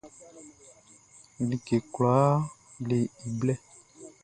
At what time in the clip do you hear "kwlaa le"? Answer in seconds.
1.93-2.97